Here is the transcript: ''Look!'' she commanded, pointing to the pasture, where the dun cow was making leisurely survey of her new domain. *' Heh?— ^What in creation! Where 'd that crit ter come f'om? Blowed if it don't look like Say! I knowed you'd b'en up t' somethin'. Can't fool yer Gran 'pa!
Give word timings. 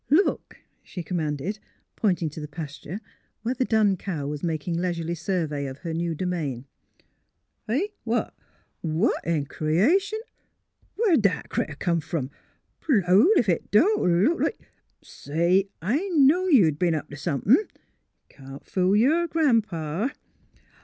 ''Look!'' 0.25 0.57
she 0.83 1.03
commanded, 1.03 1.59
pointing 1.95 2.31
to 2.31 2.39
the 2.41 2.47
pasture, 2.47 3.01
where 3.43 3.53
the 3.53 3.65
dun 3.65 3.97
cow 3.97 4.25
was 4.25 4.41
making 4.41 4.75
leisurely 4.79 5.13
survey 5.13 5.67
of 5.67 5.77
her 5.85 5.93
new 5.93 6.15
domain. 6.15 6.65
*' 7.17 7.67
Heh?— 7.67 7.89
^What 8.07 8.31
in 9.23 9.45
creation! 9.45 10.17
Where 10.95 11.17
'd 11.17 11.21
that 11.21 11.49
crit 11.49 11.67
ter 11.67 11.75
come 11.75 12.01
f'om? 12.01 12.31
Blowed 12.87 13.37
if 13.37 13.47
it 13.47 13.69
don't 13.69 14.01
look 14.01 14.39
like 14.39 14.61
Say! 15.03 15.69
I 15.83 16.09
knowed 16.15 16.47
you'd 16.51 16.79
b'en 16.79 16.95
up 16.95 17.11
t' 17.11 17.15
somethin'. 17.15 17.67
Can't 18.27 18.65
fool 18.65 18.95
yer 18.95 19.27
Gran 19.27 19.61
'pa! 19.61 20.13